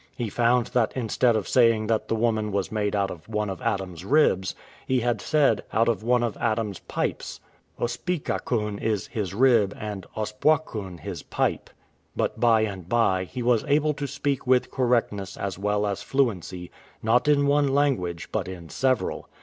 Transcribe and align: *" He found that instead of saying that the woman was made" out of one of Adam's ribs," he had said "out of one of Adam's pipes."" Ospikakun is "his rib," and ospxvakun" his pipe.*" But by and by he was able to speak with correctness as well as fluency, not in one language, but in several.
*" 0.11 0.15
He 0.17 0.29
found 0.31 0.65
that 0.73 0.93
instead 0.95 1.35
of 1.35 1.47
saying 1.47 1.85
that 1.85 2.07
the 2.07 2.15
woman 2.15 2.51
was 2.51 2.71
made" 2.71 2.95
out 2.95 3.11
of 3.11 3.29
one 3.29 3.51
of 3.51 3.61
Adam's 3.61 4.03
ribs," 4.03 4.55
he 4.87 5.01
had 5.01 5.21
said 5.21 5.63
"out 5.71 5.87
of 5.87 6.01
one 6.01 6.23
of 6.23 6.35
Adam's 6.37 6.79
pipes."" 6.79 7.39
Ospikakun 7.79 8.79
is 8.81 9.05
"his 9.05 9.35
rib," 9.35 9.75
and 9.79 10.07
ospxvakun" 10.17 10.99
his 11.01 11.21
pipe.*" 11.21 11.69
But 12.15 12.39
by 12.39 12.61
and 12.61 12.89
by 12.89 13.25
he 13.25 13.43
was 13.43 13.63
able 13.67 13.93
to 13.93 14.07
speak 14.07 14.47
with 14.47 14.71
correctness 14.71 15.37
as 15.37 15.59
well 15.59 15.85
as 15.85 16.01
fluency, 16.01 16.71
not 17.03 17.27
in 17.27 17.45
one 17.45 17.67
language, 17.67 18.29
but 18.31 18.47
in 18.47 18.69
several. 18.69 19.29